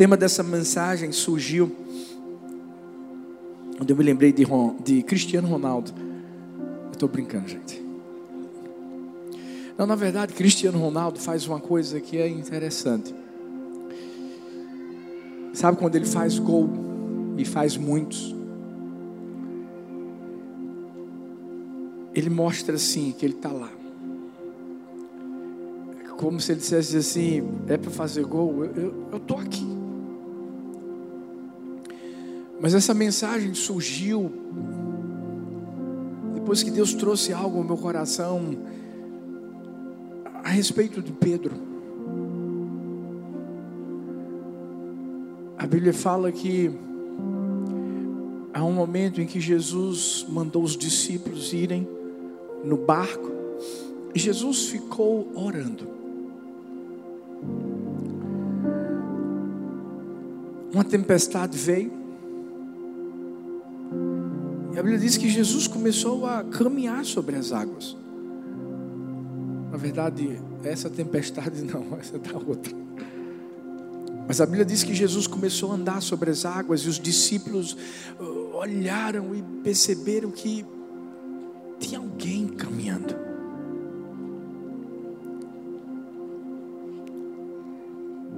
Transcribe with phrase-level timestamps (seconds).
[0.00, 1.70] tema dessa mensagem surgiu
[3.76, 4.46] quando eu me lembrei de,
[4.82, 5.92] de Cristiano Ronaldo.
[6.86, 7.84] Eu estou brincando, gente.
[9.76, 13.14] Não, na verdade, Cristiano Ronaldo faz uma coisa que é interessante.
[15.52, 16.70] Sabe quando ele faz gol
[17.36, 18.34] e faz muitos?
[22.14, 23.70] Ele mostra assim que ele está lá.
[26.16, 29.79] Como se ele dissesse assim: é para fazer gol, eu estou aqui.
[32.60, 34.30] Mas essa mensagem surgiu
[36.34, 38.56] depois que Deus trouxe algo ao meu coração
[40.44, 41.54] a respeito de Pedro.
[45.56, 46.70] A Bíblia fala que
[48.52, 51.88] há um momento em que Jesus mandou os discípulos irem
[52.64, 53.30] no barco
[54.14, 55.86] e Jesus ficou orando.
[60.72, 61.99] Uma tempestade veio.
[64.80, 67.94] A Bíblia diz que Jesus começou a caminhar sobre as águas.
[69.70, 72.74] Na verdade, essa tempestade não, essa da outra.
[74.26, 77.76] Mas a Bíblia diz que Jesus começou a andar sobre as águas e os discípulos
[78.18, 80.64] uh, olharam e perceberam que
[81.78, 83.14] tinha alguém caminhando.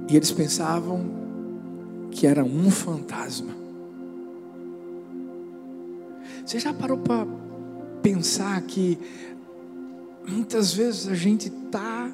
[0.09, 1.05] E eles pensavam
[2.11, 3.63] que era um fantasma.
[6.45, 7.25] Você já parou para
[8.01, 8.99] pensar que
[10.27, 12.09] Muitas vezes a gente está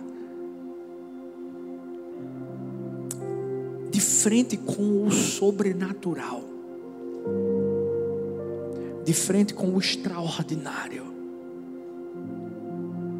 [3.91, 6.43] de frente com o sobrenatural,
[9.05, 11.05] de frente com o extraordinário,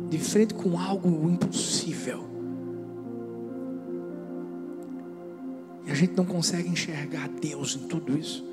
[0.10, 2.23] de frente com algo impossível.
[5.86, 8.48] E a gente não consegue enxergar Deus em tudo isso.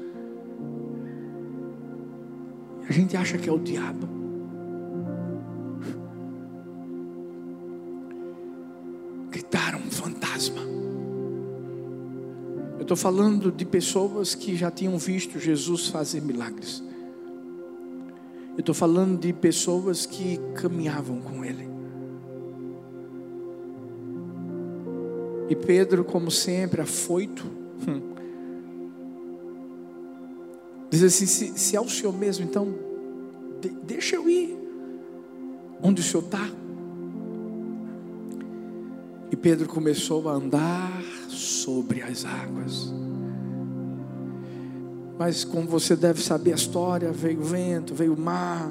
[2.97, 4.17] Gente acha que é o diabo.
[12.87, 16.83] estou falando de pessoas que já tinham visto Jesus fazer milagres.
[18.53, 21.69] Eu estou falando de pessoas que caminhavam com Ele.
[25.51, 27.45] E Pedro, como sempre, afoito,
[27.87, 28.15] hum,
[30.91, 32.75] diz assim: se, se é o Senhor mesmo, então
[33.61, 34.57] de, deixa eu ir
[35.83, 36.49] onde o Senhor está.
[39.31, 42.93] E Pedro começou a andar sobre as águas.
[45.19, 48.71] Mas como você deve saber a história, veio vento, veio mar,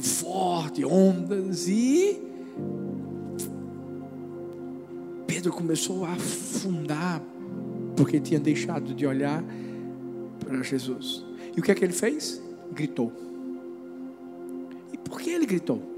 [0.00, 2.22] forte, ondas e
[5.26, 7.20] Pedro começou a afundar
[7.96, 9.44] porque tinha deixado de olhar
[10.40, 11.24] para Jesus.
[11.56, 12.42] E o que é que ele fez?
[12.72, 13.12] Gritou.
[14.92, 15.94] E por que ele gritou?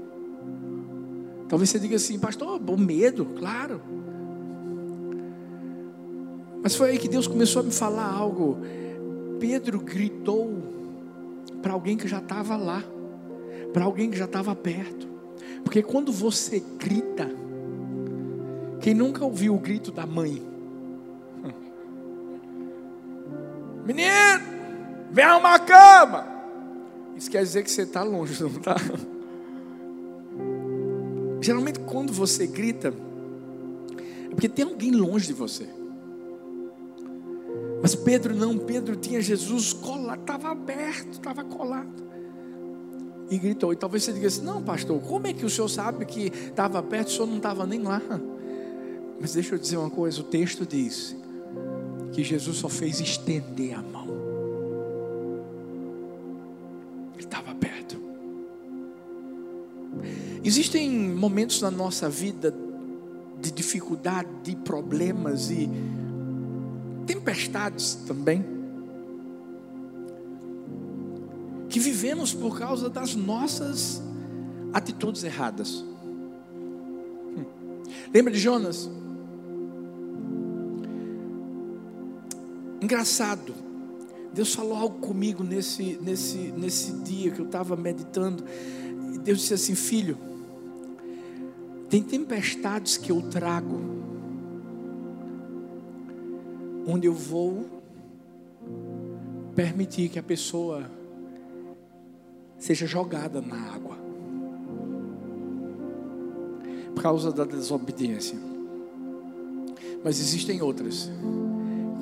[1.49, 3.81] Talvez você diga assim, pastor, bom medo, claro.
[6.61, 8.57] Mas foi aí que Deus começou a me falar algo.
[9.39, 10.51] Pedro gritou
[11.61, 12.83] para alguém que já estava lá,
[13.71, 15.07] para alguém que já estava perto.
[15.63, 17.29] Porque quando você grita,
[18.81, 20.41] quem nunca ouviu o grito da mãe?
[23.85, 24.56] Menino,
[25.11, 26.27] vem arrumar a cama.
[27.15, 28.75] Isso quer dizer que você está longe, não está?
[31.41, 32.93] Geralmente quando você grita,
[34.25, 35.67] é porque tem alguém longe de você.
[37.81, 42.07] Mas Pedro não, Pedro tinha Jesus colado, estava aberto, estava colado.
[43.29, 43.73] E gritou.
[43.73, 46.81] E talvez você diga assim: não, pastor, como é que o senhor sabe que estava
[46.81, 48.01] perto, o senhor não estava nem lá?
[49.19, 51.15] Mas deixa eu dizer uma coisa: o texto diz
[52.13, 54.06] que Jesus só fez estender a mão.
[60.47, 62.55] Existem momentos na nossa vida
[63.41, 65.69] de dificuldade, de problemas e
[67.05, 68.45] tempestades também.
[71.67, 74.01] Que vivemos por causa das nossas
[74.71, 75.83] atitudes erradas.
[77.35, 77.43] Hum.
[78.13, 78.89] Lembra de Jonas?
[82.81, 83.53] Engraçado.
[84.33, 88.45] Deus falou algo comigo nesse, nesse, nesse dia que eu estava meditando.
[89.25, 90.17] Deus disse assim: Filho,
[91.89, 93.79] tem tempestades que eu trago
[96.85, 97.65] onde eu vou
[99.55, 100.89] permitir que a pessoa
[102.57, 103.97] seja jogada na água
[106.93, 108.37] por causa da desobediência.
[110.03, 111.11] Mas existem outras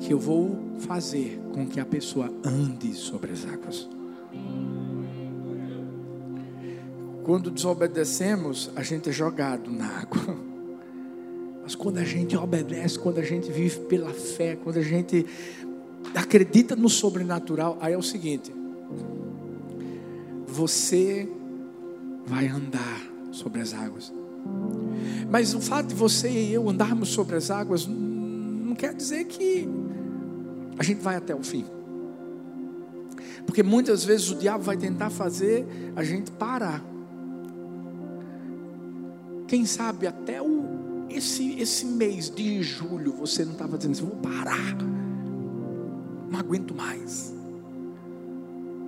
[0.00, 3.95] que eu vou fazer com que a pessoa ande sobre as águas.
[7.26, 10.20] Quando desobedecemos, a gente é jogado na água.
[11.60, 15.26] Mas quando a gente obedece, quando a gente vive pela fé, quando a gente
[16.14, 18.54] acredita no sobrenatural, aí é o seguinte:
[20.46, 21.28] você
[22.24, 23.02] vai andar
[23.32, 24.14] sobre as águas.
[25.28, 29.68] Mas o fato de você e eu andarmos sobre as águas não quer dizer que
[30.78, 31.64] a gente vai até o fim.
[33.44, 36.94] Porque muitas vezes o diabo vai tentar fazer a gente parar.
[39.46, 44.16] Quem sabe até o, esse, esse mês de julho você não estava dizendo assim, vou
[44.16, 44.76] parar.
[46.30, 47.32] Não aguento mais.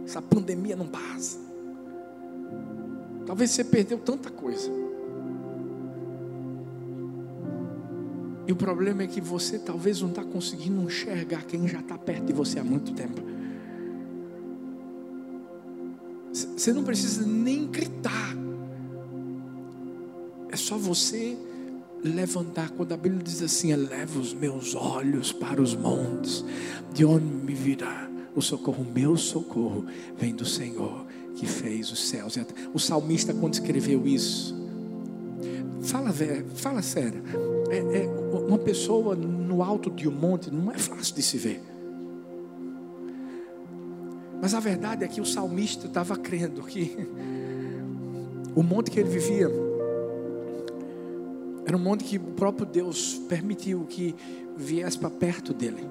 [0.04, 1.38] Essa pandemia não passa.
[3.26, 4.70] Talvez você perdeu tanta coisa.
[8.46, 12.24] E o problema é que você talvez não está conseguindo enxergar quem já está perto
[12.24, 13.20] de você há muito tempo.
[16.32, 18.37] Você não precisa nem gritar
[20.68, 21.34] só você
[22.04, 22.68] levantar.
[22.70, 26.44] Quando a Bíblia diz assim: eleva os meus olhos para os montes,
[26.92, 28.84] de onde me virá o socorro?
[28.84, 29.86] O meu socorro
[30.16, 32.36] vem do Senhor que fez os céus.
[32.74, 34.54] O salmista, quando escreveu isso,
[35.84, 36.12] fala,
[36.54, 37.22] fala sério,
[37.70, 38.06] é, é,
[38.46, 41.62] uma pessoa no alto de um monte não é fácil de se ver.
[44.42, 46.94] Mas a verdade é que o salmista estava crendo que
[48.54, 49.67] o monte que ele vivia
[51.68, 54.14] era um monte que o próprio Deus permitiu que
[54.56, 55.86] viesse para perto dele.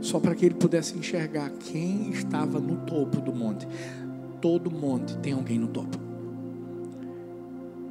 [0.00, 3.66] Só para que ele pudesse enxergar quem estava no topo do monte.
[4.40, 5.98] Todo monte tem alguém no topo.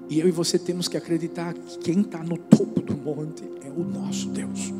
[0.07, 3.69] E eu e você temos que acreditar que quem está no topo do monte é
[3.69, 4.71] o nosso Deus.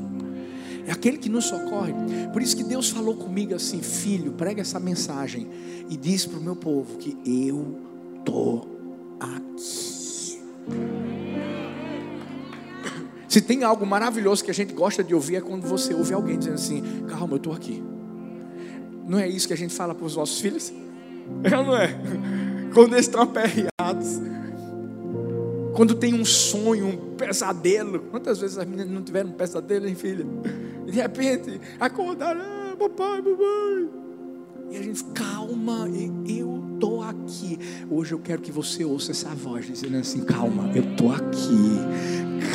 [0.88, 1.94] É aquele que nos socorre.
[2.32, 5.50] Por isso que Deus falou comigo assim: Filho, prega essa mensagem
[5.90, 7.76] e diz para o meu povo que eu
[8.22, 8.66] estou
[9.20, 9.95] aqui.
[13.28, 16.38] Se tem algo maravilhoso que a gente gosta de ouvir é quando você ouve alguém
[16.38, 17.84] dizendo assim: calma, eu estou aqui.
[19.06, 20.72] Não é isso que a gente fala para os nossos filhos?
[21.44, 21.90] É não é?
[22.74, 24.22] Quando eles estão aperreados.
[25.76, 28.00] Quando tem um sonho, um pesadelo.
[28.12, 30.26] Quantas vezes as meninas não tiveram um pesadelo, hein, filha?
[30.86, 33.90] E de repente, acordaram, ah, papai, mamãe.
[34.72, 35.90] E a gente, calma,
[36.28, 37.60] eu estou aqui.
[37.90, 41.36] Hoje eu quero que você ouça essa voz dizendo assim: calma, eu estou aqui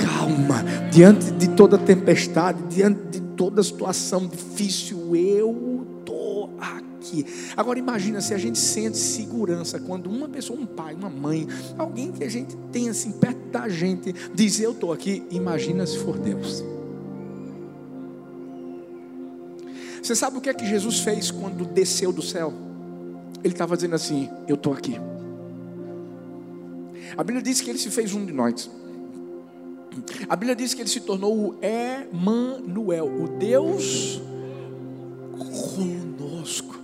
[0.04, 0.62] calma,
[0.92, 7.26] diante de toda tempestade, diante de toda situação difícil, eu estou aqui.
[7.56, 12.12] Agora imagina se a gente sente segurança quando uma pessoa, um pai, uma mãe, alguém
[12.12, 16.18] que a gente tem assim perto da gente, diz eu estou aqui, imagina se for
[16.18, 16.62] Deus.
[20.02, 22.69] Você sabe o que é que Jesus fez quando desceu do céu?
[23.42, 24.96] Ele estava dizendo assim: Eu estou aqui.
[27.16, 28.70] A Bíblia diz que ele se fez um de nós.
[30.28, 34.20] A Bíblia diz que ele se tornou o Emanuel, o Deus
[35.30, 36.78] conosco.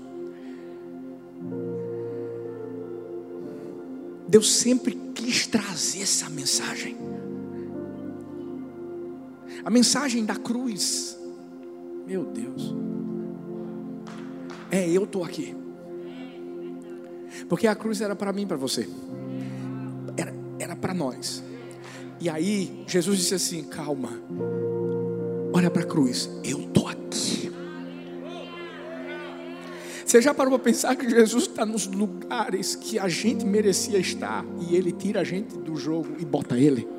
[4.28, 6.96] Deus sempre quis trazer essa mensagem.
[9.64, 11.16] A mensagem da cruz.
[12.06, 12.74] Meu Deus.
[14.70, 15.54] É, eu estou aqui.
[17.48, 18.88] Porque a cruz era para mim, para você.
[20.58, 21.42] Era, para nós.
[22.20, 24.10] E aí Jesus disse assim: calma,
[25.52, 27.52] olha para a cruz, eu estou aqui.
[30.04, 34.44] Você já parou para pensar que Jesus está nos lugares que a gente merecia estar
[34.60, 36.95] e Ele tira a gente do jogo e bota Ele?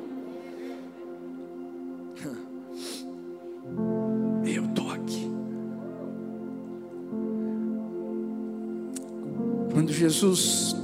[9.98, 10.76] Jesus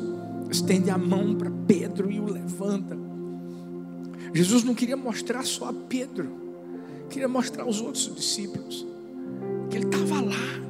[0.51, 2.99] estende a mão para Pedro e o levanta,
[4.35, 6.29] Jesus não queria mostrar só a Pedro,
[7.09, 8.85] queria mostrar aos outros discípulos
[9.71, 10.65] que ele estava lá.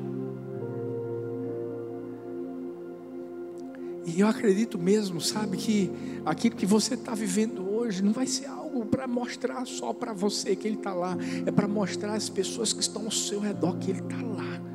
[4.07, 5.91] E eu acredito mesmo, sabe, que
[6.27, 10.55] aquilo que você está vivendo hoje não vai ser algo para mostrar só para você
[10.55, 13.91] que Ele está lá, é para mostrar às pessoas que estão ao seu redor que
[13.91, 14.74] Ele está lá.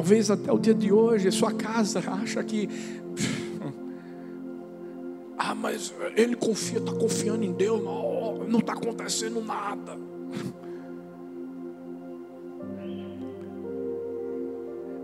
[0.00, 2.66] Talvez até o dia de hoje, sua casa acha que
[5.36, 7.82] ah, mas ele confia, está confiando em Deus,
[8.48, 9.98] não está acontecendo nada.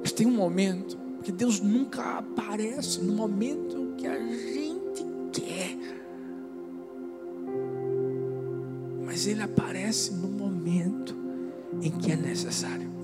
[0.01, 5.77] Mas tem um momento que Deus nunca aparece no momento que a gente quer.
[9.05, 11.15] mas ele aparece no momento
[11.83, 12.96] em que é necessário.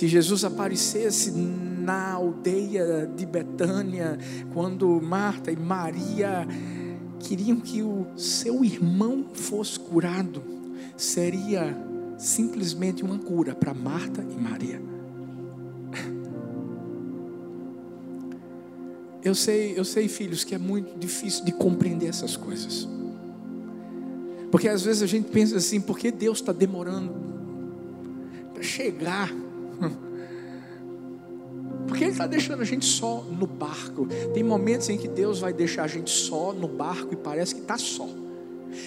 [0.00, 4.18] Se Jesus aparecesse na aldeia de Betânia,
[4.50, 6.48] quando Marta e Maria
[7.18, 10.42] queriam que o seu irmão fosse curado,
[10.96, 11.76] seria
[12.16, 14.80] simplesmente uma cura para Marta e Maria.
[19.22, 22.88] Eu sei, eu sei, filhos, que é muito difícil de compreender essas coisas.
[24.50, 27.12] Porque às vezes a gente pensa assim, por que Deus está demorando
[28.54, 29.30] para chegar?
[31.86, 34.06] Porque Ele está deixando a gente só no barco.
[34.32, 37.62] Tem momentos em que Deus vai deixar a gente só no barco e parece que
[37.62, 38.08] está só.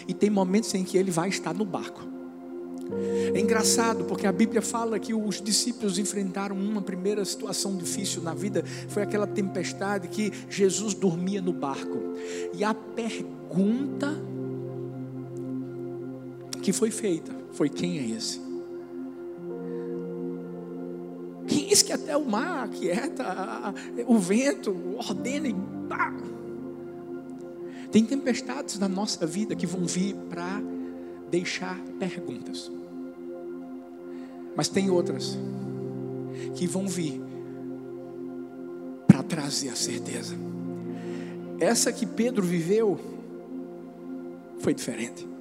[0.08, 2.14] E tem momentos em que Ele vai estar no barco.
[3.34, 8.34] É engraçado porque a Bíblia fala que os discípulos enfrentaram uma primeira situação difícil na
[8.34, 11.98] vida, foi aquela tempestade que Jesus dormia no barco.
[12.54, 14.14] E a pergunta
[16.62, 18.43] que foi feita foi: quem é esse?
[22.14, 23.74] É o mar quieta,
[24.08, 25.56] o vento ordena e
[25.90, 26.14] pá.
[27.92, 30.62] Tem tempestades na nossa vida que vão vir para
[31.30, 32.72] deixar perguntas.
[34.56, 35.38] Mas tem outras
[36.56, 37.22] que vão vir
[39.08, 40.36] para trazer a certeza.
[41.60, 43.00] Essa que Pedro viveu
[44.60, 45.33] foi diferente.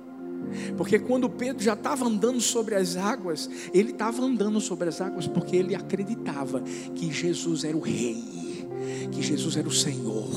[0.77, 5.27] Porque quando Pedro já estava andando sobre as águas, ele estava andando sobre as águas
[5.27, 6.61] porque ele acreditava
[6.95, 8.69] que Jesus era o Rei,
[9.11, 10.31] que Jesus era o Senhor,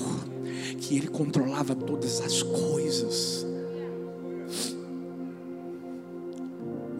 [0.80, 3.46] que ele controlava todas as coisas.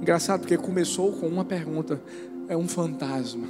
[0.02, 2.02] Engraçado porque começou com uma pergunta:
[2.48, 3.48] é um fantasma.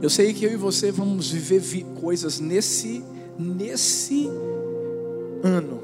[0.00, 3.02] Eu sei que eu e você vamos viver vi coisas nesse
[3.38, 4.28] nesse
[5.42, 5.82] ano,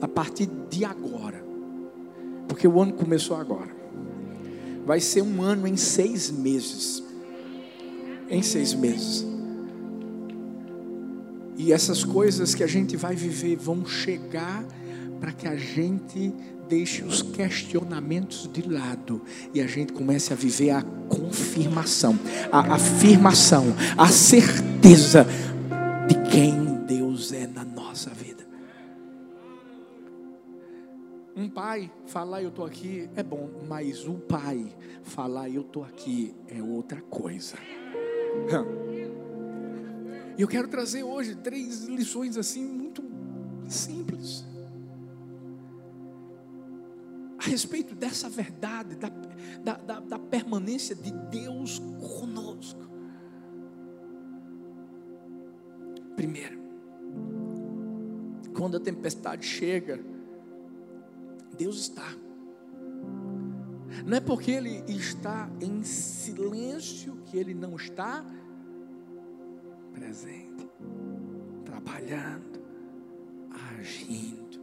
[0.00, 1.44] a partir de agora,
[2.48, 3.70] porque o ano começou agora.
[4.84, 7.02] Vai ser um ano em seis meses.
[8.28, 9.26] Em seis meses.
[11.56, 14.64] E essas coisas que a gente vai viver vão chegar
[15.20, 16.32] para que a gente
[16.68, 19.20] deixe os questionamentos de lado
[19.52, 22.18] e a gente comece a viver a confirmação,
[22.50, 25.26] a afirmação, a certeza
[31.42, 34.72] Um pai falar eu estou aqui é bom, mas o pai
[35.02, 37.56] falar eu estou aqui é outra coisa.
[40.38, 43.02] E eu quero trazer hoje três lições assim muito
[43.68, 44.44] simples
[47.38, 49.08] a respeito dessa verdade, da,
[49.64, 51.80] da, da, da permanência de Deus
[52.20, 52.88] conosco.
[56.14, 56.60] Primeiro,
[58.54, 60.12] quando a tempestade chega,
[61.62, 62.12] Deus está.
[64.04, 68.26] Não é porque Ele está em silêncio que Ele não está
[69.92, 70.68] presente,
[71.64, 72.60] trabalhando,
[73.78, 74.60] agindo.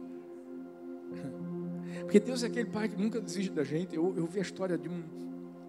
[2.00, 3.96] Porque Deus é aquele pai que nunca desiste da gente.
[3.96, 5.02] Eu, eu vi a história de um,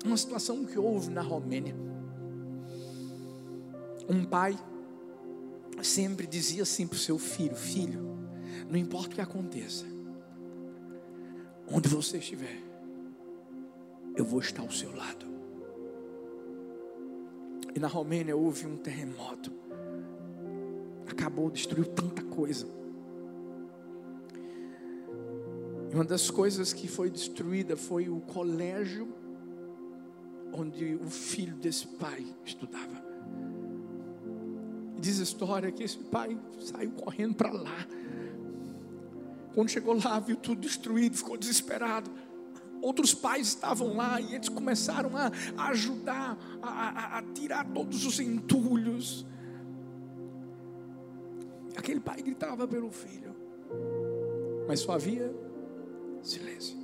[0.03, 1.75] uma situação que houve na Romênia.
[4.09, 4.59] Um pai
[5.81, 8.17] sempre dizia assim para o seu filho: Filho,
[8.69, 9.85] não importa o que aconteça,
[11.72, 12.62] onde você estiver,
[14.16, 15.25] eu vou estar ao seu lado.
[17.74, 19.51] E na Romênia houve um terremoto,
[21.08, 22.68] acabou, destruiu tanta coisa.
[25.90, 29.13] E uma das coisas que foi destruída foi o colégio
[30.54, 33.01] onde o filho desse pai estudava.
[35.00, 37.88] Diz a história que esse pai saiu correndo para lá.
[39.53, 42.10] Quando chegou lá, viu tudo destruído, ficou desesperado.
[42.81, 45.31] Outros pais estavam lá e eles começaram a,
[45.70, 49.25] ajudar a, a, a tirar todos os entulhos.
[51.77, 53.36] Aquele pai gritava pelo filho,
[54.67, 55.34] mas só havia
[56.24, 56.80] Silêncio.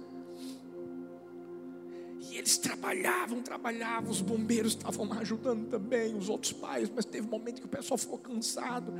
[2.37, 7.31] Eles trabalhavam, trabalhavam, os bombeiros estavam lá ajudando também, os outros pais, mas teve um
[7.31, 8.93] momento que o pessoal ficou cansado.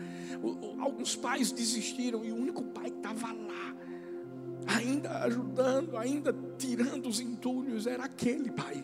[0.79, 3.75] Alguns pais desistiram e o único pai que estava lá,
[4.65, 8.83] ainda ajudando, ainda tirando os entulhos, era aquele pai.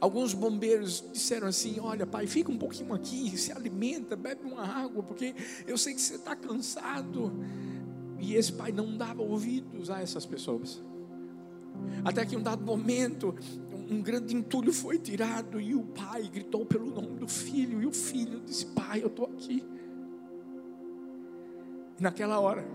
[0.00, 5.04] Alguns bombeiros disseram assim: Olha, pai, fica um pouquinho aqui, se alimenta, bebe uma água,
[5.04, 5.36] porque
[5.68, 7.32] eu sei que você está cansado.
[8.18, 10.82] E esse pai não dava ouvidos a essas pessoas.
[12.04, 13.34] Até que em um dado momento,
[13.90, 17.82] um grande entulho foi tirado e o pai gritou pelo nome do filho.
[17.82, 19.64] E o filho disse: Pai, eu estou aqui.
[21.98, 22.66] E naquela hora,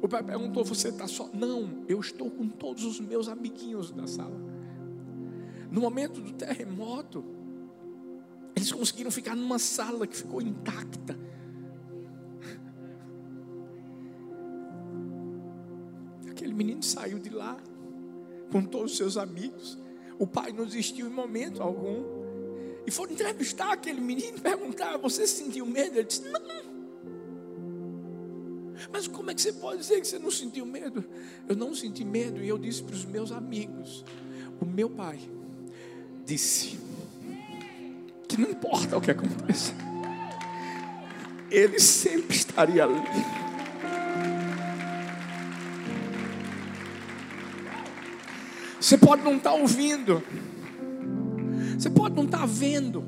[0.00, 1.30] o pai perguntou: Você está só?
[1.32, 4.38] Não, eu estou com todos os meus amiguinhos da sala.
[5.70, 7.24] No momento do terremoto,
[8.56, 11.18] eles conseguiram ficar numa sala que ficou intacta.
[16.48, 17.58] Aquele menino saiu de lá
[18.50, 19.76] com todos os seus amigos.
[20.18, 22.02] O pai não existiu em momento algum.
[22.86, 25.98] E foram entrevistar aquele menino perguntar: Você sentiu medo?
[25.98, 26.40] Ele disse: Não.
[28.90, 31.04] Mas como é que você pode dizer que você não sentiu medo?
[31.46, 34.02] Eu não senti medo e eu disse para os meus amigos:
[34.58, 35.18] O meu pai
[36.24, 36.78] disse
[38.26, 39.74] que não importa o que aconteça,
[41.50, 43.47] ele sempre estaria ali.
[48.88, 50.22] Você pode não estar ouvindo,
[51.78, 53.04] você pode não estar vendo,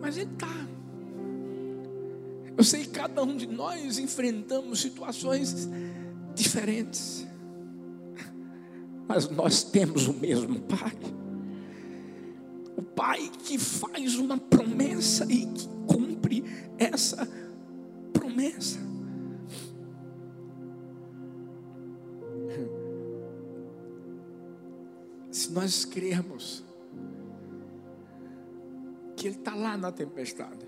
[0.00, 0.52] mas Ele está.
[2.56, 5.68] Eu sei que cada um de nós enfrentamos situações
[6.34, 7.24] diferentes,
[9.06, 10.98] mas nós temos o mesmo Pai.
[12.76, 16.44] O Pai que faz uma promessa e que cumpre
[16.80, 17.28] essa
[18.12, 18.80] promessa.
[25.54, 26.64] Nós crermos
[29.16, 30.66] que Ele está lá na tempestade,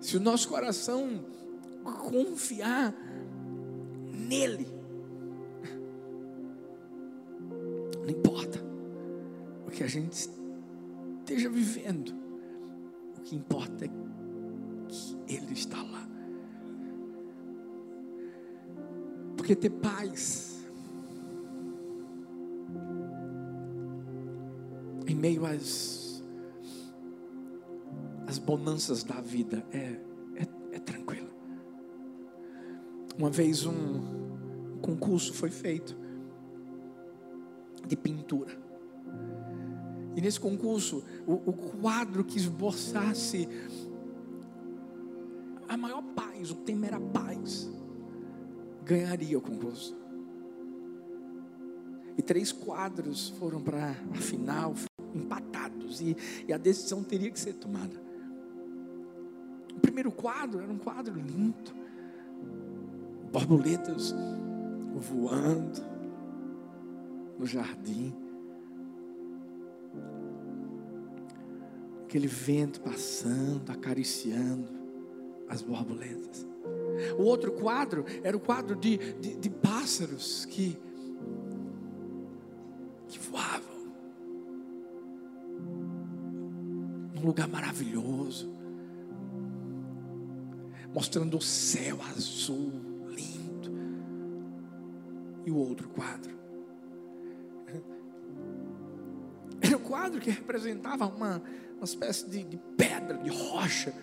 [0.00, 1.22] se o nosso coração
[2.08, 2.94] confiar
[4.10, 4.66] nele,
[8.00, 8.58] não importa
[9.66, 10.30] o que a gente
[11.18, 12.14] esteja vivendo,
[13.18, 16.08] o que importa é que Ele está lá.
[19.36, 20.53] Porque ter paz
[25.24, 26.22] meio às,
[28.26, 29.98] às bonanças da vida é,
[30.36, 31.30] é, é tranquilo.
[33.16, 35.96] Uma vez um concurso foi feito
[37.88, 38.52] de pintura.
[40.14, 43.48] E nesse concurso, o, o quadro que esboçasse
[45.66, 47.70] a maior paz, o tema era paz,
[48.84, 49.96] ganharia o concurso.
[52.14, 54.74] E três quadros foram para a final,
[55.14, 56.16] empatados, e,
[56.48, 58.02] e a decisão teria que ser tomada.
[59.76, 61.72] O primeiro quadro era um quadro lindo,
[63.32, 64.14] borboletas
[64.94, 65.82] voando
[67.38, 68.14] no jardim,
[72.04, 74.68] aquele vento passando, acariciando
[75.48, 76.46] as borboletas.
[77.18, 80.93] O outro quadro era o quadro de, de, de pássaros que, que
[87.24, 88.52] Num lugar maravilhoso.
[90.92, 92.70] Mostrando o céu azul,
[93.08, 93.72] lindo.
[95.46, 96.34] E o outro quadro.
[99.58, 101.42] Era o quadro que representava uma,
[101.76, 103.94] uma espécie de, de pedra, de rocha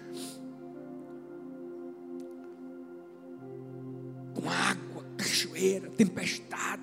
[4.33, 6.81] com água, cachoeira, tempestade,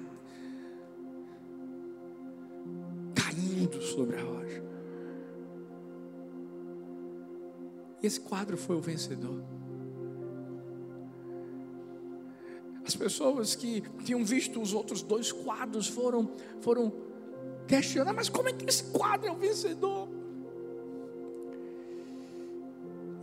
[3.16, 4.27] caindo sobre a
[8.08, 9.42] esse quadro foi o vencedor.
[12.84, 16.92] As pessoas que tinham visto os outros dois quadros foram, foram
[17.66, 20.08] questionar, mas como é que esse quadro é o vencedor?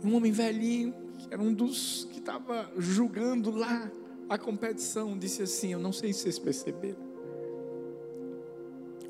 [0.04, 3.90] Um homem velhinho, que era um dos que estava julgando lá
[4.28, 7.04] a competição, disse assim: Eu não sei se vocês perceberam.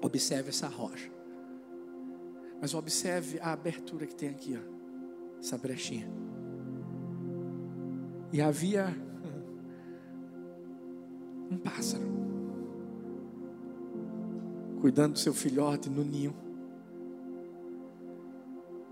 [0.01, 1.11] Observe essa rocha.
[2.61, 4.76] Mas observe a abertura que tem aqui, ó,
[5.41, 6.09] essa brechinha.
[8.33, 8.87] E havia
[11.51, 12.05] um pássaro
[14.81, 16.35] cuidando do seu filhote no ninho.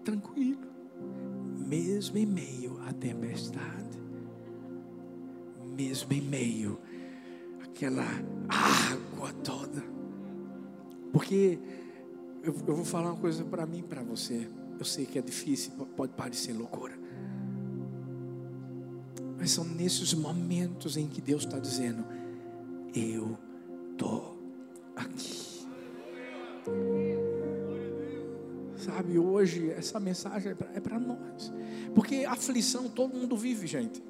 [0.04, 0.68] Tranquilo,
[1.66, 3.84] mesmo em meio à tempestade
[5.74, 6.78] mesmo em meio
[7.64, 8.06] àquela
[8.48, 9.82] água toda.
[11.12, 11.58] Porque
[12.42, 14.48] eu, eu vou falar uma coisa para mim e para você.
[14.78, 16.98] Eu sei que é difícil, pode parecer loucura.
[19.38, 22.04] Mas são nesses momentos em que Deus está dizendo:
[22.94, 23.38] Eu
[23.92, 24.38] estou
[24.96, 25.54] aqui.
[28.76, 31.52] Sabe, hoje essa mensagem é para nós.
[31.94, 34.02] Porque aflição todo mundo vive, gente.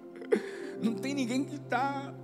[0.82, 2.14] Não tem ninguém que está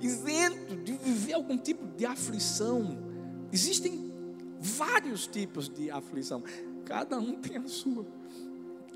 [0.00, 2.98] isento de viver algum tipo de aflição.
[3.52, 4.12] Existem
[4.60, 6.42] vários tipos de aflição.
[6.84, 8.04] Cada um tem a sua.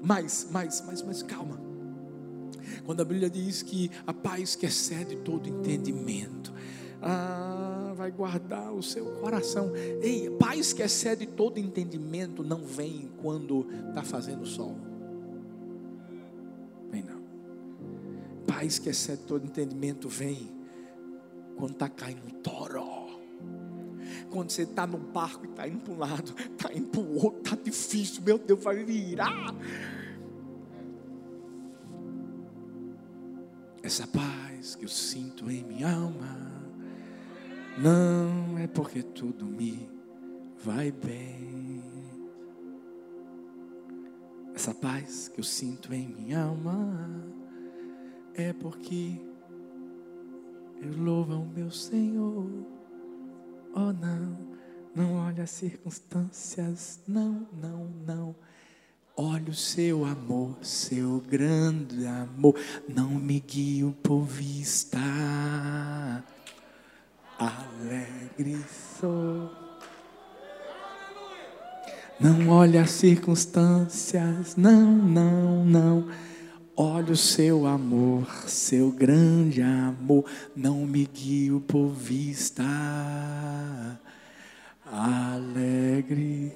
[0.03, 1.61] Mas, mas, mas, mas calma.
[2.85, 6.53] Quando a Bíblia diz que a paz que excede todo entendimento,
[7.01, 9.72] ah, vai guardar o seu coração.
[10.01, 14.77] Ei, paz que excede todo entendimento não vem quando está fazendo sol.
[16.90, 17.22] Vem não.
[18.46, 20.51] Paz que excede todo entendimento vem
[21.57, 22.98] quando está caindo um toró.
[24.31, 27.14] Quando você está no barco e está indo para um lado, está indo para o
[27.17, 29.55] outro, está difícil, meu Deus, vai virar.
[33.83, 36.49] Essa paz que eu sinto em minha alma,
[37.79, 39.88] não é porque tudo me
[40.62, 41.83] vai bem.
[44.55, 47.25] Essa paz que eu sinto em minha alma,
[48.35, 49.21] é porque
[50.83, 52.78] eu louvo ao meu Senhor.
[53.74, 54.38] Oh, não,
[54.94, 58.35] não olha as circunstâncias, não, não, não.
[59.16, 62.54] Olha o seu amor, seu grande amor,
[62.88, 64.98] não me guio por vista.
[67.38, 68.64] Alegre
[69.00, 69.50] sou.
[72.20, 76.09] Não olha as circunstâncias, não, não, não.
[76.81, 82.62] Olha o seu amor, seu grande amor, não me guio por vista.
[84.87, 86.53] Alegre.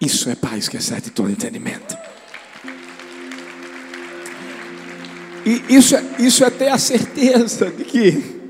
[0.00, 1.98] Isso é paz que excede todo entendimento.
[5.44, 8.40] E isso é, isso é ter a certeza de que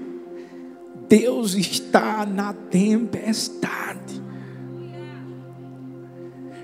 [1.09, 3.86] Deus está na tempestade.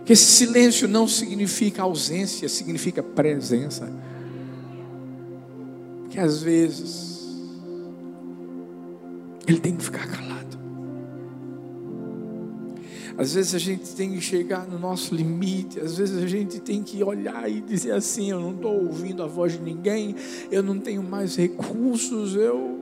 [0.04, 3.92] Que esse silêncio não significa ausência, significa presença.
[6.10, 7.12] Que às vezes
[9.46, 10.32] ele tem que ficar calado.
[13.16, 16.82] Às vezes a gente tem que chegar no nosso limite, às vezes a gente tem
[16.82, 20.16] que olhar e dizer assim: eu não estou ouvindo a voz de ninguém,
[20.50, 22.80] eu não tenho mais recursos, eu.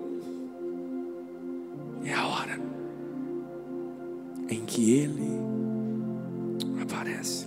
[2.04, 2.58] É a hora
[4.48, 5.49] em que Ele
[7.00, 7.46] aparece.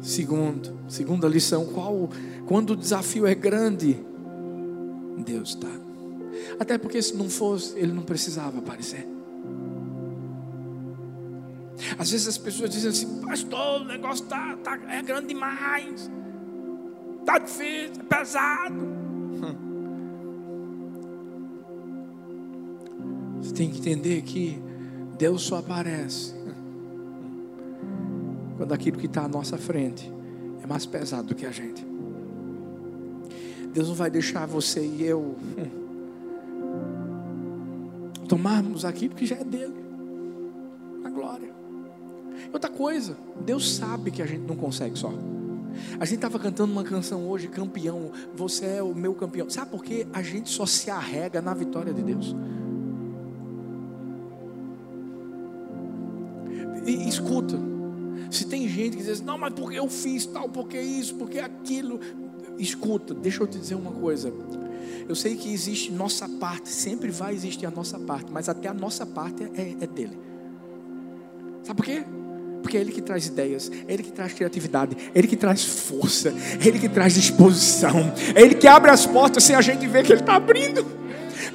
[0.00, 2.08] Segundo, segunda lição, qual,
[2.46, 3.98] quando o desafio é grande,
[5.18, 5.68] Deus está.
[6.58, 9.06] Até porque se não fosse, ele não precisava aparecer.
[11.98, 16.10] Às vezes as pessoas dizem assim, pastor, o negócio tá, tá, é grande demais.
[17.20, 18.98] Está difícil, é pesado.
[23.40, 24.67] Você tem que entender que
[25.18, 26.32] Deus só aparece
[28.56, 30.10] quando aquilo que está à nossa frente
[30.62, 31.84] é mais pesado do que a gente.
[33.72, 35.36] Deus não vai deixar você e eu
[38.28, 39.74] tomarmos aquilo que já é dele.
[41.04, 41.52] A glória.
[42.52, 45.12] Outra coisa, Deus sabe que a gente não consegue só.
[45.98, 49.50] A gente estava cantando uma canção hoje, campeão, você é o meu campeão.
[49.50, 50.06] Sabe por quê?
[50.12, 52.34] A gente só se arrega na vitória de Deus.
[57.18, 57.58] Escuta,
[58.30, 62.00] se tem gente que diz, não, mas porque eu fiz tal, porque isso, porque aquilo.
[62.58, 64.32] Escuta, deixa eu te dizer uma coisa.
[65.08, 68.74] Eu sei que existe nossa parte, sempre vai existir a nossa parte, mas até a
[68.74, 70.18] nossa parte é, é dele.
[71.62, 72.04] Sabe por quê?
[72.62, 75.64] Porque é Ele que traz ideias, é Ele que traz criatividade, é Ele que traz
[75.64, 79.86] força, é Ele que traz disposição, é Ele que abre as portas sem a gente
[79.86, 80.84] ver que Ele está abrindo.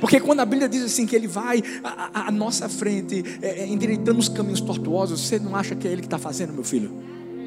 [0.04, 4.20] Porque quando a Bíblia diz assim que Ele vai à, nossa frente, é, é, endireitando
[4.20, 6.94] os caminhos tortuosos, você não acha que é Ele que está fazendo, meu filho?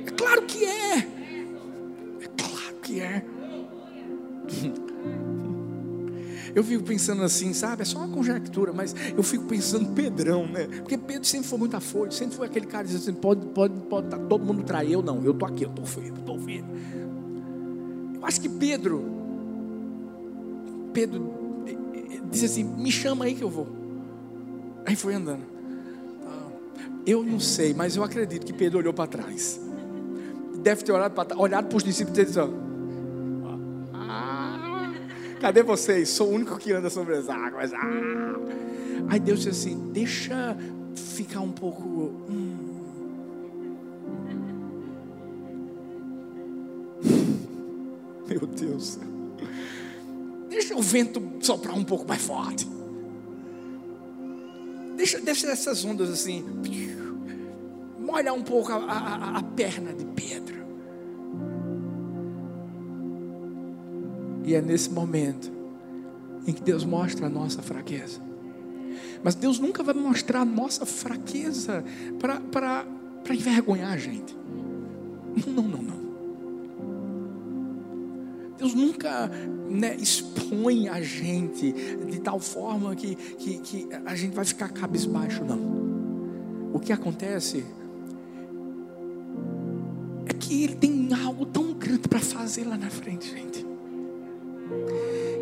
[0.07, 0.97] É claro que é.
[0.97, 3.23] É claro que é.
[6.55, 7.83] Eu fico pensando assim, sabe?
[7.83, 10.67] É só uma conjectura, mas eu fico pensando Pedrão, né?
[10.79, 14.09] Porque Pedro sempre foi muito afoito, sempre foi aquele cara que assim: pode, pode, pode
[14.09, 16.71] tá todo mundo trair, eu não, eu tô aqui, eu tô firme, tô firme.
[18.15, 19.05] Eu acho que Pedro,
[20.95, 21.46] Pedro
[22.31, 23.69] disse assim: me chama aí que eu vou.
[24.85, 25.57] Aí foi andando.
[27.07, 29.61] Eu não sei, mas eu acredito que Pedro olhou para trás.
[30.57, 32.41] Deve ter olhado para olhado para os discípulos e disse:
[35.41, 36.09] Cadê vocês?
[36.09, 37.73] Sou o único que anda sobre as águas.
[37.73, 38.35] Ah.
[39.09, 40.57] Aí Deus disse assim: Deixa
[40.97, 42.13] ficar um pouco.
[42.29, 42.57] Hum.
[48.29, 48.99] Meu Deus.
[50.57, 52.67] Deixa o vento soprar um pouco mais forte.
[54.97, 56.43] Deixa, deixa essas ondas assim.
[57.99, 60.57] Molha um pouco a, a, a perna de Pedro.
[64.47, 65.53] E é nesse momento
[66.47, 68.19] em que Deus mostra a nossa fraqueza.
[69.23, 71.85] Mas Deus nunca vai mostrar a nossa fraqueza
[72.19, 74.35] para envergonhar a gente.
[75.47, 76.06] Não, não, não.
[78.67, 79.29] Deus nunca
[79.69, 85.45] né, expõe a gente de tal forma que, que, que a gente vai ficar cabisbaixo,
[85.45, 85.87] não.
[86.73, 87.65] O que acontece
[90.27, 93.65] é que Ele tem algo tão grande para fazer lá na frente, gente.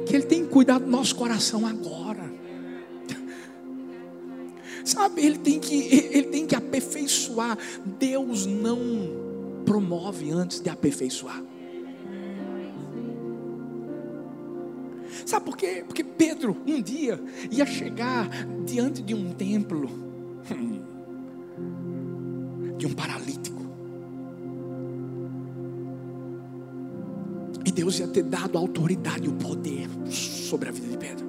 [0.07, 2.31] Que Ele tem cuidar do nosso coração agora.
[4.85, 5.75] Sabe, ele tem que,
[6.13, 7.57] ele tem que aperfeiçoar.
[7.99, 8.79] Deus não
[9.65, 11.43] promove antes de aperfeiçoar.
[15.25, 15.83] Sabe por quê?
[15.87, 18.29] Porque Pedro um dia ia chegar
[18.65, 19.89] diante de um templo
[22.77, 23.63] de um paralítico.
[27.65, 31.27] E Deus ia ter dado a autoridade e o poder sobre a vida de Pedro.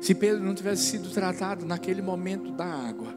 [0.00, 3.08] Se Pedro não tivesse sido tratado naquele momento da água,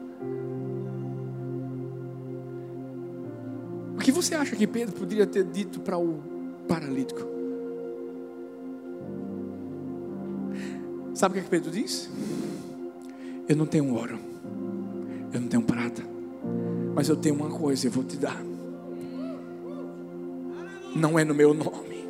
[3.94, 6.22] o que você acha que Pedro poderia ter dito para o
[6.66, 7.37] paralítico?
[11.18, 12.08] Sabe o que, é que Pedro disse?
[13.48, 14.16] Eu não tenho ouro,
[15.32, 16.00] eu não tenho prata,
[16.94, 18.40] mas eu tenho uma coisa, eu vou te dar.
[20.94, 22.04] Não é no meu nome,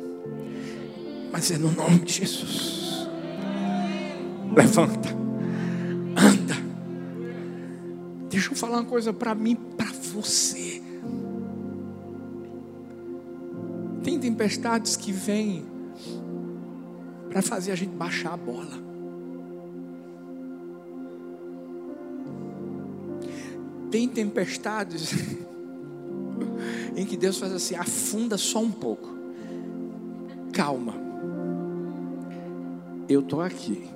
[1.31, 3.09] mas é no nome de Jesus.
[4.55, 5.09] Levanta.
[6.15, 6.55] Anda.
[8.29, 10.83] Deixa eu falar uma coisa para mim, para você.
[14.03, 15.65] Tem tempestades que vêm
[17.27, 18.88] para fazer a gente baixar a bola.
[23.91, 25.13] Tem tempestades
[26.95, 29.09] em que Deus faz assim, afunda só um pouco.
[30.53, 30.93] Calma.
[33.07, 33.89] Eu estou aqui.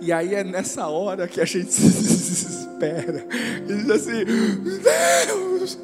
[0.00, 3.26] E aí é nessa hora que a gente se desespera.
[3.64, 4.24] E diz assim:
[5.26, 5.78] Deus!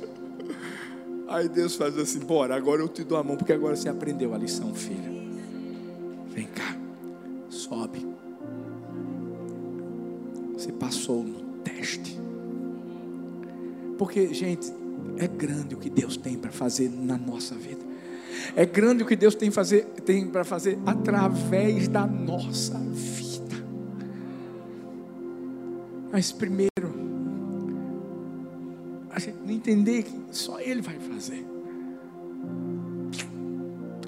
[1.29, 4.35] Aí Deus faz assim: Bora, agora eu te dou a mão, porque agora você aprendeu
[4.35, 5.11] a lição, filha.
[6.29, 6.77] Vem cá,
[7.49, 8.07] sobe.
[10.53, 11.52] Você passou no
[13.99, 14.73] Porque, gente,
[15.17, 17.83] é grande o que Deus tem para fazer na nossa vida.
[18.57, 19.51] É grande o que Deus tem,
[20.05, 23.65] tem para fazer através da nossa vida.
[26.11, 26.71] Mas primeiro,
[29.11, 31.47] a gente entender que só Ele vai fazer.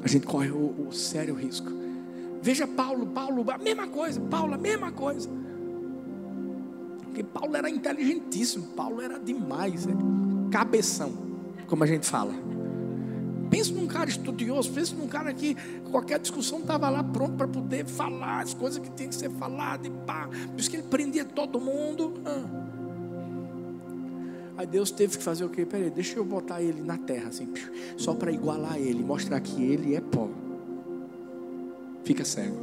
[0.02, 1.70] A gente corre o, o sério risco.
[2.42, 5.30] Veja Paulo, Paulo, a mesma coisa, Paulo, a mesma coisa.
[7.14, 9.92] Porque Paulo era inteligentíssimo, Paulo era demais, é,
[10.50, 11.12] cabeção,
[11.68, 12.34] como a gente fala.
[13.48, 15.56] Pensa num cara estudioso, pensa num cara que
[15.92, 19.86] qualquer discussão estava lá pronto para poder falar as coisas que tinha que ser faladas
[19.86, 20.28] e pá.
[20.28, 22.14] Por isso que ele prendia todo mundo.
[22.26, 22.64] Ah.
[24.56, 25.64] Aí Deus teve que fazer o quê?
[25.64, 27.46] Peraí, deixa eu botar ele na terra, assim,
[27.96, 30.28] só para igualar ele, mostrar que ele é pó.
[32.02, 32.56] Fica cego,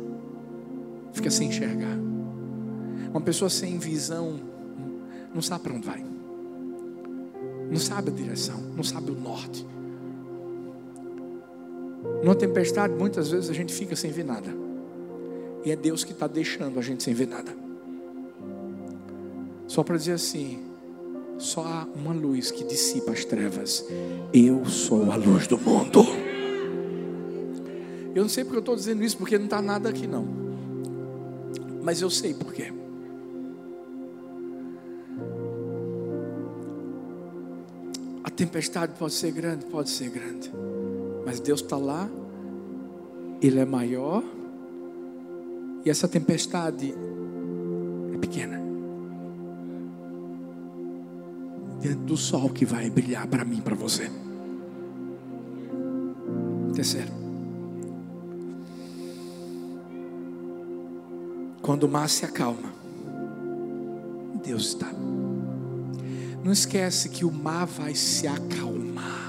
[1.14, 2.12] fica sem enxergar.
[3.12, 4.40] Uma pessoa sem visão
[5.34, 6.04] não sabe para onde vai,
[7.70, 9.66] não sabe a direção, não sabe o norte.
[12.24, 14.54] Numa tempestade, muitas vezes a gente fica sem ver nada.
[15.64, 17.56] E é Deus que está deixando a gente sem ver nada.
[19.68, 20.60] Só para dizer assim:
[21.38, 23.86] só há uma luz que dissipa as trevas.
[24.34, 26.04] Eu sou a luz do mundo.
[28.14, 30.28] Eu não sei porque eu estou dizendo isso, porque não está nada aqui não.
[31.82, 32.54] Mas eu sei por
[38.42, 40.52] tempestade pode ser grande, pode ser grande.
[41.24, 42.10] Mas Deus está lá,
[43.40, 44.24] Ele é maior,
[45.86, 46.92] e essa tempestade
[48.12, 48.60] é pequena.
[51.82, 54.10] Diante do sol que vai brilhar para mim, para você.
[56.74, 57.12] Terceiro.
[61.62, 62.74] Quando o mar se acalma,
[64.44, 64.92] Deus está.
[66.44, 69.22] Não esquece que o mar vai se acalmar.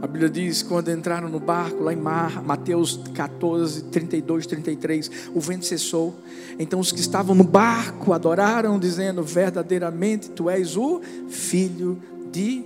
[0.00, 5.40] A Bíblia diz: quando entraram no barco lá em Mar, Mateus 14, 32, 33, o
[5.40, 6.14] vento cessou.
[6.58, 12.64] Então os que estavam no barco adoraram, dizendo: Verdadeiramente tu és o Filho de,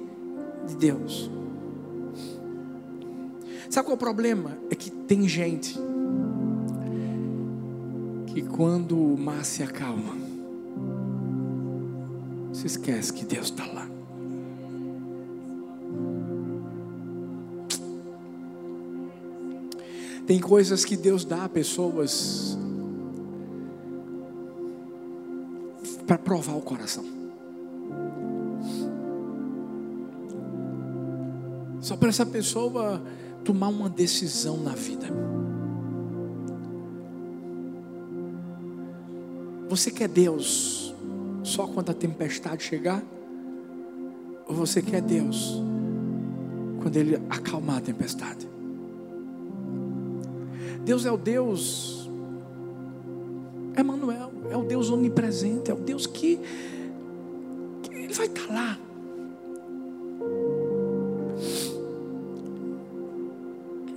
[0.68, 1.30] de Deus.
[3.70, 4.58] Sabe qual é o problema?
[4.70, 5.78] É que tem gente
[8.52, 10.14] quando o mar se acalma,
[12.52, 13.88] se esquece que Deus está lá.
[20.26, 22.56] Tem coisas que Deus dá a pessoas
[26.06, 27.04] para provar o coração.
[31.80, 33.02] Só para essa pessoa
[33.42, 35.08] tomar uma decisão na vida.
[39.72, 40.94] Você quer Deus
[41.42, 43.02] só quando a tempestade chegar?
[44.46, 45.62] Ou você quer Deus
[46.82, 48.46] quando Ele acalmar a tempestade?
[50.84, 52.06] Deus é o Deus,
[53.74, 56.38] Emmanuel, é o Deus onipresente, é o Deus que,
[57.82, 58.78] que Ele vai estar lá.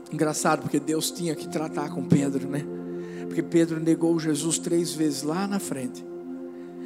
[0.09, 2.65] Engraçado, porque Deus tinha que tratar com Pedro, né?
[3.35, 6.01] Porque Pedro negou Jesus três vezes lá na frente.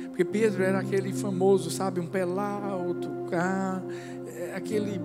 [0.07, 3.79] Porque Pedro era aquele famoso, sabe, um pé lá, outro cá,
[4.25, 4.99] é, aquele.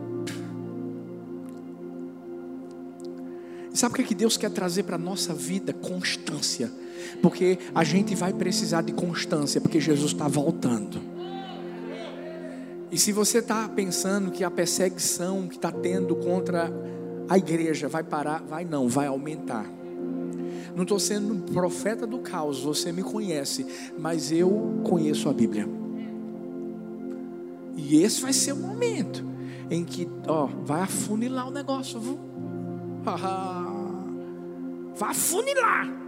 [3.70, 5.74] E sabe o que, é que Deus quer trazer para a nossa vida?
[5.74, 6.72] Constância.
[7.20, 10.98] Porque a gente vai precisar de constância, porque Jesus está voltando.
[12.90, 16.72] E se você está pensando que a perseguição que está tendo contra
[17.28, 19.83] a igreja vai parar, vai não, vai aumentar.
[20.74, 23.66] Não estou sendo profeta do caos, você me conhece,
[23.98, 25.68] mas eu conheço a Bíblia.
[27.76, 29.24] E esse vai ser o momento
[29.70, 32.18] em que, ó, vai afunilar o negócio, viu?
[34.96, 36.04] vai afunilar.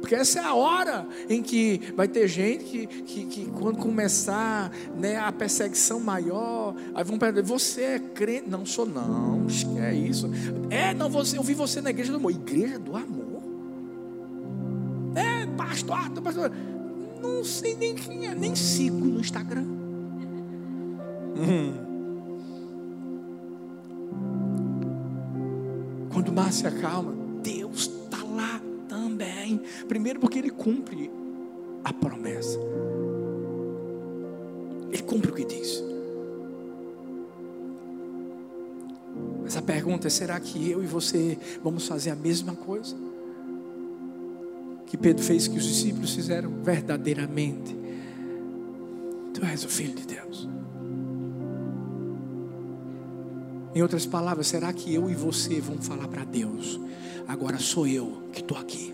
[0.00, 4.72] Porque essa é a hora em que vai ter gente que, que, que quando começar
[4.96, 8.48] né, a perseguição maior, aí vão perguntar, você é crente?
[8.48, 9.46] Não sou não,
[9.78, 10.30] é isso.
[10.70, 12.32] É, não, você, eu vi você na igreja do amor.
[12.32, 13.19] Igreja do amor?
[15.60, 16.50] Pastor, pastor.
[17.20, 19.66] Não sei nem quem é, nem sigo no Instagram.
[21.36, 21.74] Hum.
[26.10, 29.60] Quando o mar se acalma, Deus está lá também.
[29.86, 31.10] Primeiro, porque Ele cumpre
[31.84, 32.58] a promessa,
[34.90, 35.84] Ele cumpre o que diz.
[39.42, 42.96] Mas a pergunta é: será que eu e você vamos fazer a mesma coisa?
[44.90, 47.76] Que Pedro fez, que os discípulos fizeram verdadeiramente.
[49.32, 50.48] Tu és o Filho de Deus.
[53.72, 56.80] Em outras palavras, será que eu e você vamos falar para Deus?
[57.28, 58.92] Agora sou eu que estou aqui.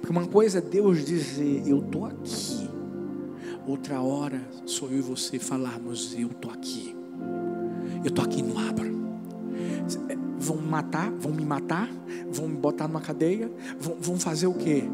[0.00, 2.68] Porque uma coisa é Deus dizer, eu estou aqui.
[3.66, 6.94] Outra hora sou eu e você falarmos, eu estou aqui.
[8.04, 8.90] Eu estou aqui no Abra.
[10.38, 11.90] Vão matar, vão me matar,
[12.36, 14.84] vão me botar numa cadeia, vão, vão fazer o quê?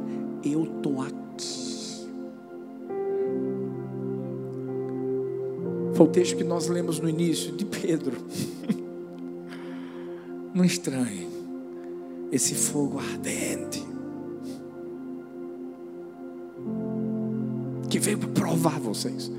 [0.45, 1.13] Eu estou aqui.
[5.95, 8.17] Foi o texto que nós lemos no início de Pedro.
[10.55, 11.29] Não estranhe
[12.31, 13.87] esse fogo ardente
[17.91, 19.31] que veio para provar vocês.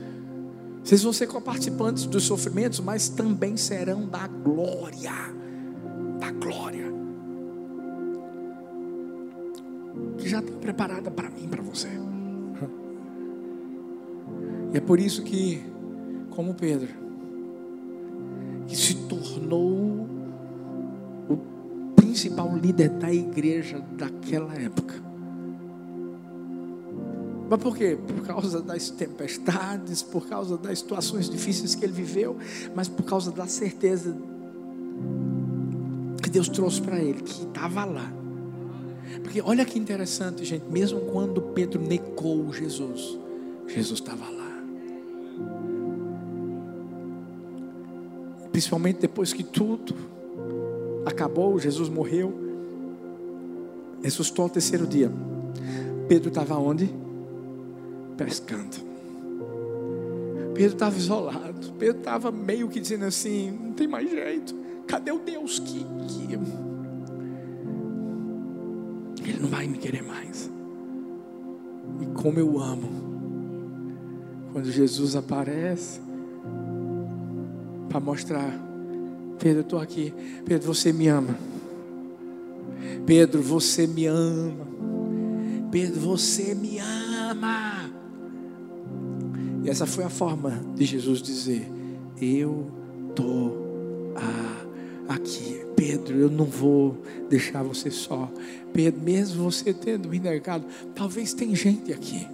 [0.84, 5.12] Vocês vão ser participantes dos sofrimentos, mas também serão da glória.
[10.34, 11.90] Já tem preparada para mim, para você.
[14.74, 15.62] E é por isso que,
[16.32, 16.90] como Pedro,
[18.68, 20.08] que se tornou
[21.30, 21.38] o
[21.96, 25.04] principal líder da igreja daquela época
[27.54, 27.96] mas por quê?
[27.96, 32.36] Por causa das tempestades, por causa das situações difíceis que ele viveu,
[32.74, 34.18] mas por causa da certeza
[36.24, 38.23] que Deus trouxe para ele, que estava lá.
[39.22, 43.18] Porque olha que interessante, gente, mesmo quando Pedro negou Jesus,
[43.68, 44.64] Jesus estava lá.
[48.52, 49.96] Principalmente depois que tudo
[51.06, 52.34] acabou, Jesus morreu,
[54.02, 55.12] ressuscitou ao terceiro dia.
[56.08, 57.04] Pedro estava onde?
[58.14, 58.78] pescando.
[60.54, 61.74] Pedro estava isolado.
[61.78, 64.56] Pedro estava meio que dizendo assim: não tem mais jeito.
[64.88, 66.73] Cadê o Deus que, que.
[69.44, 70.50] Não vai me querer mais.
[72.00, 72.88] E como eu amo.
[74.54, 76.00] Quando Jesus aparece.
[77.90, 78.58] Para mostrar.
[79.38, 80.14] Pedro, eu estou aqui.
[80.46, 81.36] Pedro, você me ama.
[83.06, 84.66] Pedro, você me ama.
[85.70, 87.92] Pedro, você me ama.
[89.62, 91.70] E essa foi a forma de Jesus dizer:
[92.22, 92.72] Eu
[93.10, 94.14] estou
[95.10, 95.63] aqui.
[95.86, 96.98] Pedro, eu não vou
[97.30, 98.32] deixar você só.
[98.72, 100.64] Pedro, mesmo você tendo me negado,
[100.96, 102.26] talvez tem gente aqui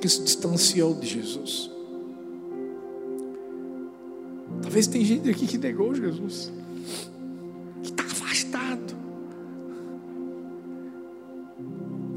[0.00, 1.70] que se distanciou de Jesus.
[4.62, 6.50] Talvez tem gente aqui que negou Jesus,
[7.82, 8.96] que está afastado.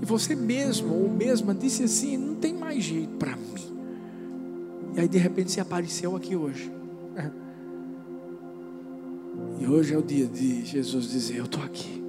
[0.02, 3.50] E você mesmo ou mesma disse assim: não tem mais jeito para mim.
[4.96, 6.80] E aí de repente você apareceu aqui hoje.
[9.60, 12.00] E hoje é o dia de Jesus dizer: Eu estou aqui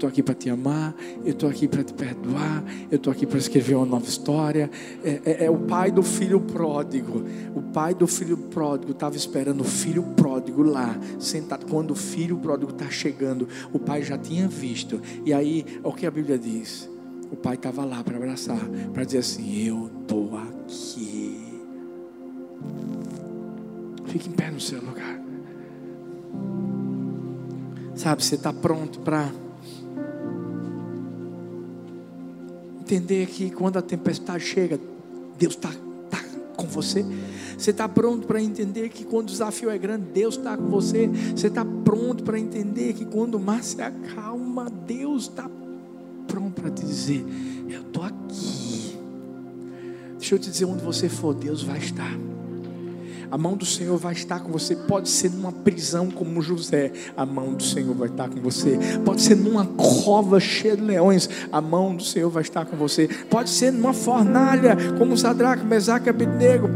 [0.00, 3.38] estou aqui para te amar, eu estou aqui para te perdoar, eu estou aqui para
[3.38, 4.70] escrever uma nova história.
[5.04, 7.22] É, é, é, o pai do filho pródigo.
[7.54, 11.66] O pai do filho pródigo estava esperando o filho pródigo lá, sentado.
[11.66, 15.00] Quando o filho pródigo está chegando, o pai já tinha visto.
[15.24, 16.88] E aí, o que a Bíblia diz?
[17.30, 18.60] O pai estava lá para abraçar,
[18.94, 21.60] para dizer assim: Eu estou aqui.
[24.06, 25.29] Fique em pé no seu lugar.
[28.00, 29.30] Sabe, você está pronto para
[32.80, 34.80] entender que quando a tempestade chega,
[35.38, 35.68] Deus está
[36.08, 36.24] tá
[36.56, 37.04] com você.
[37.58, 41.08] Você está pronto para entender que quando o desafio é grande, Deus está com você.
[41.08, 45.50] Você está pronto para entender que quando o mar se acalma, Deus está
[46.26, 47.22] pronto para te dizer:
[47.68, 48.98] Eu estou aqui.
[50.16, 52.18] Deixa eu te dizer: onde você for, Deus vai estar.
[53.30, 54.74] A mão do Senhor vai estar com você.
[54.74, 58.76] Pode ser numa prisão como José, a mão do Senhor vai estar com você.
[59.04, 63.08] Pode ser numa cova cheia de leões, a mão do Senhor vai estar com você.
[63.30, 66.68] Pode ser numa fornalha como Sadraque, Mesaque e Abednego.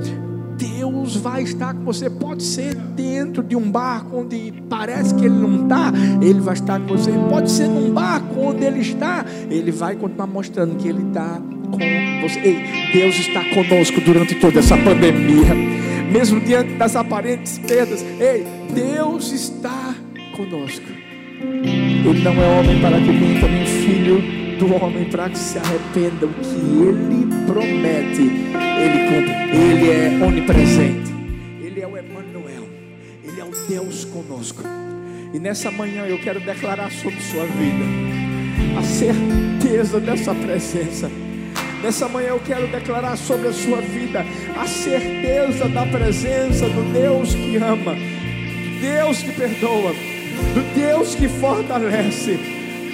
[0.56, 2.08] Deus vai estar com você.
[2.08, 5.92] Pode ser dentro de um barco onde parece que ele não está,
[6.22, 7.10] ele vai estar com você.
[7.28, 12.28] Pode ser num barco onde ele está, ele vai continuar mostrando que ele está com
[12.28, 12.38] você.
[12.38, 18.02] Ei, Deus está conosco durante toda essa pandemia mesmo diante das aparentes perdas.
[18.20, 19.94] Ei, Deus está
[20.36, 20.86] conosco.
[21.40, 26.26] Ele não é homem para que minta, nem filho do homem para que se arrependa.
[26.26, 29.44] O que ele promete, ele cumpre.
[29.56, 31.12] Ele é onipresente.
[31.62, 32.68] Ele é o Emmanuel.
[33.22, 34.62] Ele é o Deus conosco.
[35.32, 37.84] E nessa manhã eu quero declarar sobre sua vida
[38.78, 41.10] a certeza dessa presença
[41.84, 44.24] Nessa manhã eu quero declarar sobre a sua vida
[44.58, 47.94] a certeza da presença do Deus que ama,
[48.80, 49.92] Deus que perdoa,
[50.54, 52.38] do Deus que fortalece,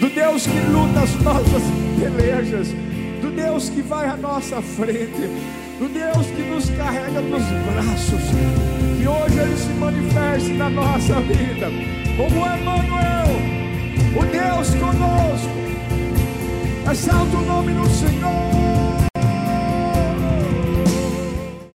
[0.01, 1.63] do Deus que luta as nossas
[2.01, 2.75] pelejas,
[3.23, 5.31] do Deus que vai à nossa frente,
[5.79, 8.23] do Deus que nos carrega nos braços.
[8.99, 11.69] Que hoje Ele se manifeste na nossa vida,
[12.17, 13.29] como Emmanuel,
[14.17, 15.61] o Deus conosco.
[16.91, 18.60] Exalta o nome do Senhor.